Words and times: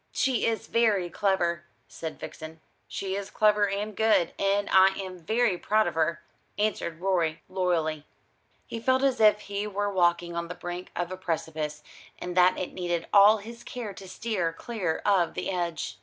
"She 0.11 0.47
is 0.47 0.65
very 0.65 1.11
clever," 1.11 1.63
said 1.87 2.19
Vixen. 2.19 2.59
"She 2.87 3.15
is 3.15 3.29
clever 3.29 3.69
and 3.69 3.95
good, 3.95 4.33
and 4.39 4.67
I 4.71 4.95
am 4.99 5.19
very 5.19 5.59
proud 5.59 5.85
of 5.85 5.93
her," 5.93 6.23
answered 6.57 6.99
Rorie 6.99 7.43
loyally. 7.47 8.07
He 8.65 8.79
felt 8.79 9.03
as 9.03 9.19
if 9.19 9.41
he 9.41 9.67
were 9.67 9.91
walking 9.93 10.35
on 10.35 10.47
the 10.47 10.55
brink 10.55 10.89
of 10.95 11.11
a 11.11 11.17
precipice, 11.17 11.83
and 12.17 12.35
that 12.35 12.57
it 12.57 12.73
needed 12.73 13.05
all 13.13 13.37
his 13.37 13.63
care 13.63 13.93
to 13.93 14.07
steer 14.09 14.51
clear 14.51 15.03
of 15.05 15.35
the 15.35 15.51
edge. 15.51 15.99